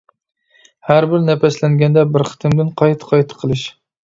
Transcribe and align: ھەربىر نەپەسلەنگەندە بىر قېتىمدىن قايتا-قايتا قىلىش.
ھەربىر 0.87 1.21
نەپەسلەنگەندە 1.27 2.05
بىر 2.15 2.25
قېتىمدىن 2.31 2.73
قايتا-قايتا 2.83 3.41
قىلىش. 3.45 3.69